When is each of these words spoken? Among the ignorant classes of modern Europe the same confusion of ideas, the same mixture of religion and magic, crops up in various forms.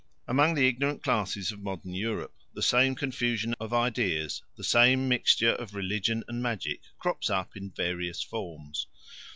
Among 0.27 0.55
the 0.55 0.67
ignorant 0.67 1.03
classes 1.03 1.51
of 1.51 1.59
modern 1.61 1.93
Europe 1.93 2.33
the 2.55 2.63
same 2.63 2.95
confusion 2.95 3.53
of 3.59 3.71
ideas, 3.71 4.41
the 4.57 4.63
same 4.63 5.07
mixture 5.07 5.51
of 5.53 5.75
religion 5.75 6.23
and 6.27 6.41
magic, 6.41 6.81
crops 6.97 7.29
up 7.29 7.55
in 7.55 7.69
various 7.69 8.23
forms. 8.23 8.87